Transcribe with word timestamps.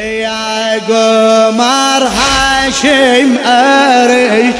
يا 0.00 0.78
قمر 0.88 2.08
هاشم 2.08 3.36
أريد 3.46 4.54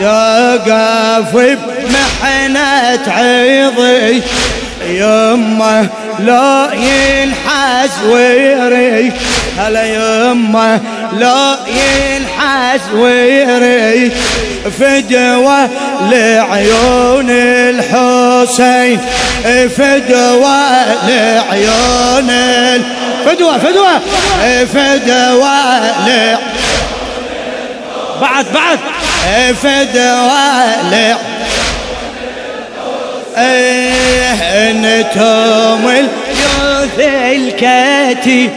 تقف 0.00 1.34
بمحنة 1.34 3.12
عيضي 3.12 4.22
يمه 4.88 5.88
لا 6.18 6.68
ينحز 6.74 7.90
ويري 8.08 9.12
هلا 9.58 9.84
يمه 9.84 10.80
لا 11.18 11.56
ينحز 11.66 12.80
ويري. 12.94 14.12
فدوة 14.78 15.68
لعيون 16.10 17.30
الحسين 17.30 19.00
فدوة 19.76 20.84
لعيون 21.08 22.30
فدوة 23.26 23.58
فدوة 23.58 23.98
فدوة 24.64 25.82
بعد 28.20 28.46
بعد. 28.54 28.78
فدوة 29.62 30.52
إيه 33.38 34.32
إنتم 34.70 35.88
اليوث 35.88 36.98
الكاتي. 36.98 38.50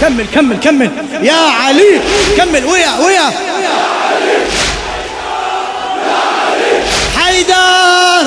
كمل 0.00 0.26
كمل 0.34 0.56
كمل. 0.60 0.90
يا 1.22 1.32
علي 1.32 2.00
كمل. 2.36 2.64
ويا 2.64 2.90
ويا. 3.06 3.30
حيدر. 7.18 8.25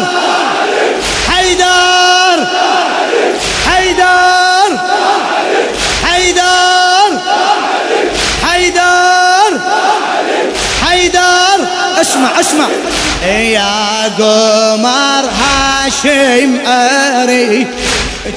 اسمع 12.20 12.40
اسمع. 12.40 12.68
يا 13.28 14.04
قمر 14.18 15.26
هاشم 15.40 16.52
اريد 16.68 17.68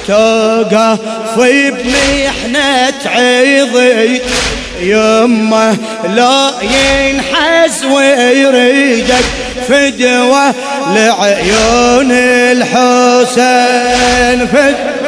توقف 0.07 0.99
بمحنة 1.37 2.93
عيضي 3.05 4.21
يمه 4.81 5.77
لا 6.15 6.51
ينحز 6.61 7.85
ويريدك 7.85 9.25
فدوة 9.67 10.53
لعيون 10.95 12.11
الحسين. 12.51 14.39
فدوة 14.47 15.02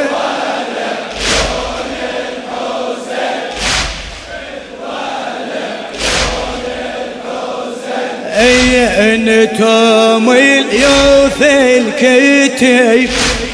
أنتم 8.96 10.30
اليوث 10.30 11.42
الكتيب 11.42 13.10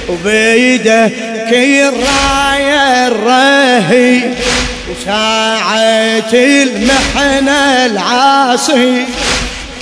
وبيده 0.09 1.11
الرايه 1.53 3.07
الرهي 3.09 4.21
وساعة 4.91 6.33
المحنة 6.33 7.87
العاصي. 7.87 9.05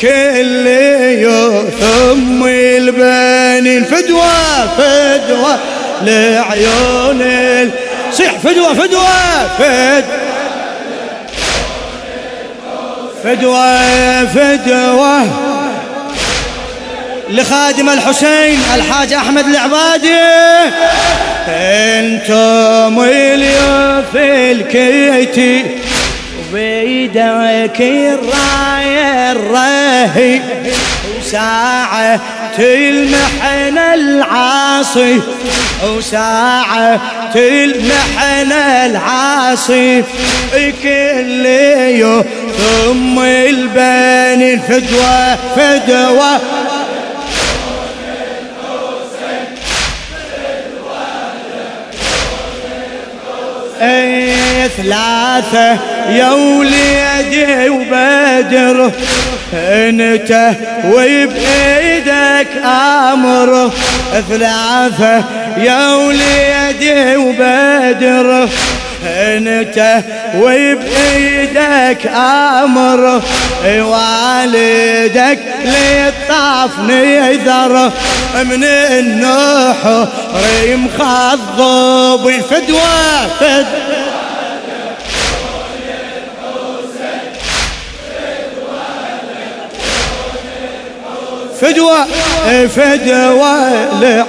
كل 0.00 0.66
يثم 0.66 2.44
البنين 2.46 3.84
فدوة 3.84 4.66
فدوة 4.78 5.58
لعيون 6.02 7.22
صيح 8.12 8.32
فدوة 8.38 8.74
فدوة 8.74 9.48
فدوة 9.58 10.29
فدوة 13.24 14.24
فدوة 14.26 15.26
لخادم 17.30 17.88
الحسين 17.88 18.58
الحاج 18.74 19.12
أحمد 19.12 19.44
العبادي. 19.46 20.18
أنتم 21.48 23.00
اليوم 23.00 24.04
في 24.12 24.52
الكيتي 24.52 25.64
وبيدك 26.50 27.80
الراية 27.80 29.32
الرهي 29.32 30.40
وساعة 31.18 32.20
المحن 32.58 33.78
العاصي 33.78 35.20
وساعة 35.96 37.00
المحن 37.34 38.52
العاصي. 38.52 40.04
كل 40.82 41.46
يوم 41.46 42.24
ثم 42.58 43.18
البني 43.18 44.58
فدوة 44.58 45.36
فدوة 45.56 46.40
أي 53.82 54.49
ثلاثة 54.68 55.78
يا 56.10 56.30
وليدي 56.30 57.68
وبدر 57.68 58.92
انت 59.54 60.52
وبإيدك 60.84 62.48
آمر. 62.64 63.70
ثلاثة 64.28 65.24
يا 65.58 65.94
وليدي 65.94 67.16
وبدر 67.16 68.48
انت 69.06 70.02
وبإيدك 70.36 72.06
آمر. 72.06 73.22
والدك 73.64 75.38
للطاف 75.64 76.70
نذر 76.78 77.92
من 78.44 78.64
النحر 78.64 80.08
مخضب 80.66 82.28
الفدوة 82.28 83.26
فدوة 91.60 92.06
فدوة 92.68 93.68
فدوة 94.00 94.26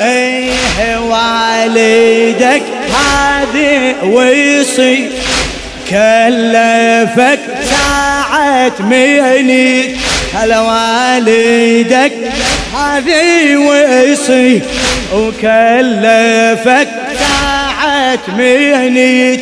إيه 0.00 0.98
والدك 0.98 2.62
هذه 2.94 3.94
ويصي 4.04 5.08
كلفك 5.90 7.38
ساعة 7.70 8.72
ميني 8.80 9.96
هلا 10.34 10.60
والدك 10.60 12.12
هذه 12.76 13.56
ويصي 13.56 14.60
وكلفك 15.14 16.88
ساعة 17.18 18.18
ميني 18.38 19.40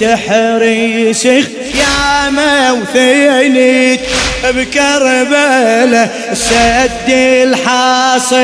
تحريس 0.00 1.24
يا 1.24 2.30
موثيني 2.30 3.98
بكربلة 4.44 6.08
سد 6.34 7.08
الحاصن 7.08 8.38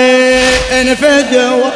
فدوة 0.95 1.73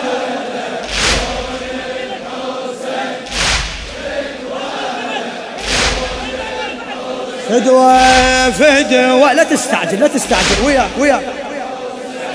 فدوة 7.48 8.50
فدوة. 8.50 9.32
لا 9.32 9.42
تستعجل 9.42 10.00
لا 10.00 10.06
تستعجل. 10.06 10.64
وياك 10.64 10.88
وياك 10.98 11.22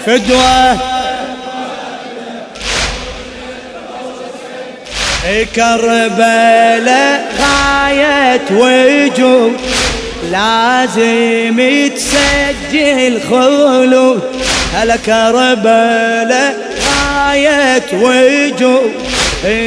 فدوة. 0.05 0.77
كربلاء 5.55 7.34
غاية 7.40 8.41
وجود. 8.52 9.59
لازم 10.31 11.90
تسجل 11.96 13.20
خلود. 13.29 14.22
هلا 14.73 14.96
كربلاء 14.96 16.55
غاية 16.85 17.84
وجود. 17.93 18.91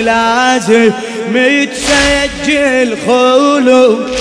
لازم 0.03 0.91
متسجل 1.29 2.97
خلود. 3.07 4.17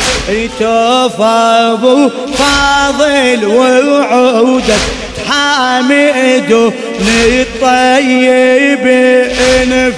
توفى 0.60 1.72
أبو 1.74 2.10
فاضل 2.38 3.46
وعودك 3.46 4.76
حامد 5.30 6.74
الطيب 7.08 8.86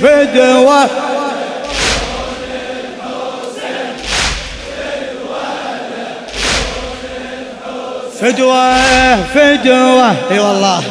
فدوه 0.01 0.89
فدوة 8.22 9.24
فدوة. 9.24 10.16
إي 10.31 10.40
والله. 10.40 10.84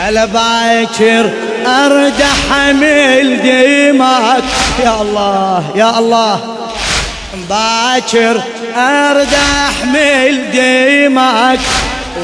هلا 0.00 0.24
باكر 0.24 1.30
ارد 1.66 2.22
احمل 2.50 3.38
دماك 3.42 4.42
يا 4.84 5.02
الله 5.02 5.64
يا 5.76 5.98
الله. 5.98 6.40
باكر 7.50 8.42
ارد 8.76 9.28
احمل 9.34 10.38
دماك 10.54 11.58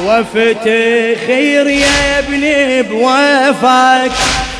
وافتخر 0.05 1.67
يا 1.69 2.19
ابني 2.19 2.81
بوفاك 2.81 4.11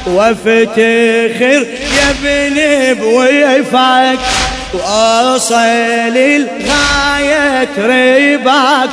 وافتخر 0.08 1.66
يا 1.98 2.10
ابني 2.10 2.94
بوفاك 2.94 4.20
واصل 4.74 6.18
الغاية 6.18 7.69
ريباك 7.78 8.90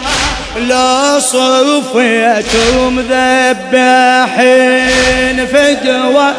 لو 0.56 1.18
صفيتهم 1.18 3.00
ذبحين 3.10 4.26
فدوة 5.46 6.34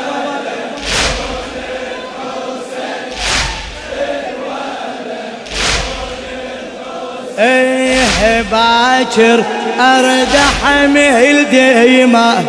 إيه 7.40 8.42
باكر 8.52 9.44
ارد 9.80 10.36
احمل 10.36 11.46
ديما. 11.52 12.44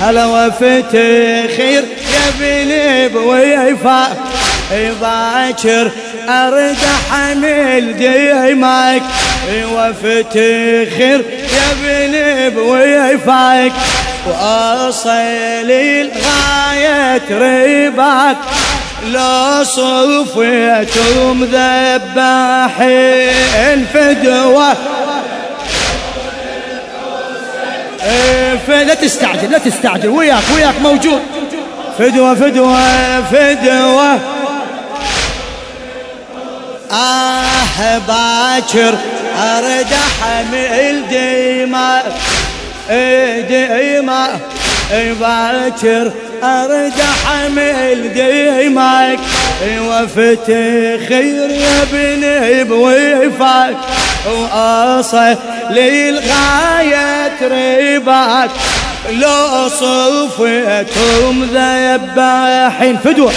هلا 0.00 0.26
وفتخير 0.26 1.84
يا 2.12 2.28
ابني 2.28 3.08
بويفا. 3.08 4.29
باكر 5.00 5.90
ارد 6.28 6.76
احمل 7.12 7.96
ديمك 7.96 9.02
وافتخر 9.74 11.20
يا 11.56 11.66
ابني 11.72 12.50
بويفاك 12.50 13.72
وأصل 14.26 15.10
الغاية 15.70 17.22
رباك 17.30 18.36
لا 19.12 19.64
صفيتهم 19.64 21.44
ذباحين 21.44 22.96
فدوة 23.94 24.76
لا 28.68 28.94
تستعجل 28.94 29.50
لا 29.50 29.58
تستعجل. 29.58 30.08
وياك 30.08 30.42
وياك 30.56 30.74
موجود. 30.82 31.20
فدوة 31.98 32.34
فدوة 32.34 33.22
فدوة 33.22 34.18
آه 36.92 37.98
باكر 37.98 38.94
أرد 39.42 39.92
أحمل 39.92 41.08
ديما. 41.08 42.02
ديما. 43.48 44.40
باكر 45.20 46.12
أرد 46.42 46.92
أحمل 47.00 48.12
ديمك 48.14 49.18
وفتخير 49.88 51.50
يا 51.50 51.82
ابني 51.82 52.64
بوفاك 52.64 53.76
وأصل 54.26 55.36
للغاية 55.70 57.32
ريبك 57.42 58.50
لو 59.10 59.68
صفيتهم 59.68 61.44
ذباحين 61.44 62.96
فدوة. 63.04 63.32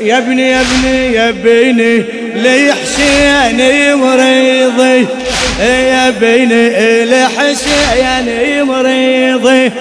يا 0.00 0.18
ابني 0.18 0.50
يا 0.50 0.60
ابني 0.60 1.12
يا 1.12 1.28
ابني 1.28 2.04
لحسين 2.34 3.94
مريضي. 3.94 5.06
يا 5.60 6.08
ابني 6.08 7.04
لحسين 7.04 8.62
مريضي. 8.64 9.72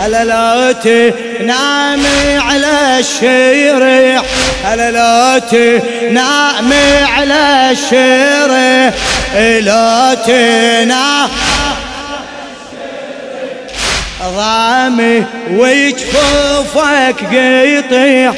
هلا 0.00 0.24
لا 0.24 0.72
تنامي 0.72 2.38
على 2.38 2.98
الشريح. 2.98 4.22
هلا 4.64 4.90
لا 4.90 5.38
تنامي 5.38 7.04
على 7.16 7.70
الشريح. 7.70 8.94
لا 9.64 10.14
تنام 10.26 11.28
ضامي 14.36 15.24
وجفوفك 15.50 17.16
قيطيح. 17.30 18.32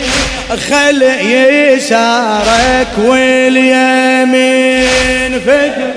خل 0.56 1.02
يسارك 1.22 2.88
واليمين 2.98 4.60
فجر 5.46 5.90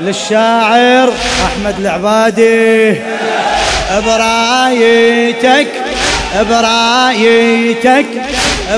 للشاعر 0.00 1.12
أحمد 1.46 1.74
العبادي. 1.80 2.94
برايتك 4.06 5.66
برايتك 6.50 8.06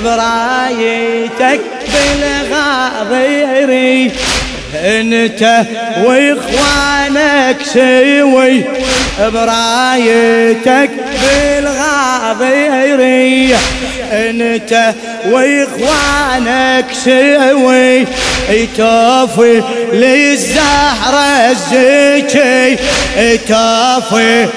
برايتك 0.05 1.61
بالغاضيري 2.51 4.13
انت 4.75 5.67
واخوانك 6.05 7.57
سوي 7.75 8.65
برايتك 9.33 10.91
بالغاضيري 11.61 12.79
انت 14.13 14.95
واخوانك 15.31 16.87
سوي 17.05 18.07
توفي 18.77 19.63
للزهرة 19.93 21.51
الزكي. 21.51 22.77
توفي 23.49 24.49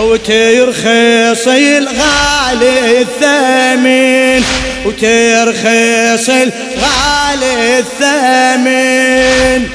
وترخص 0.00 1.46
الغالي 1.46 3.00
الثمين. 3.00 4.42
وترخص 4.86 6.28
الغالي 6.28 7.78
الثمين 7.78 9.68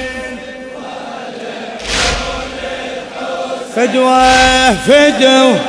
فدوة 3.75 4.73
فدوة. 4.73 5.59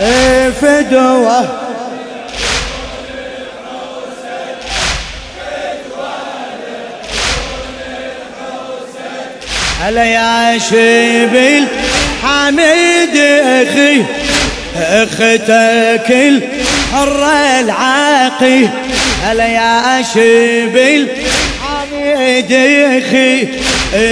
إيه، 0.00 0.50
فدوة. 0.50 1.61
هلا 9.82 10.04
يا 10.04 10.58
شبل 10.58 11.66
حميد 12.22 13.16
أخي 13.42 14.02
أختك 14.76 16.10
الحرة 16.10 17.60
العاقي 17.60 18.68
هلا 19.22 19.46
يا 19.46 20.02
شبل 20.02 21.08
حميد 21.62 22.52
أخي 22.52 23.48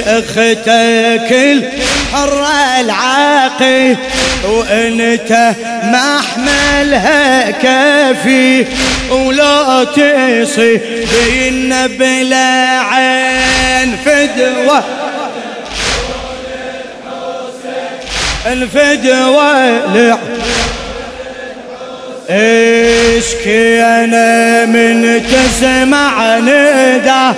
أختك 0.06 1.32
الحرة 1.32 2.80
العاقي 2.80 3.96
وأنت 4.44 5.54
محملها 5.82 7.50
كافي 7.50 8.66
ولا 9.10 9.84
تصي 9.84 10.80
بينا 11.26 11.86
بلا 11.86 12.80
عين 12.80 13.96
فدوة. 14.04 15.10
الفدوى 18.47 19.80
لع 19.94 20.18
اشكي 22.30 23.82
أنا 23.82 24.64
من 24.64 25.23
تسمع 25.26 26.38
ندا 26.38 27.35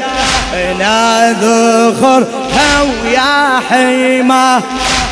أنا 0.55 1.33
ذخر 1.33 2.27
هو 2.53 3.09
يا 3.13 3.61
حيمة. 3.71 4.63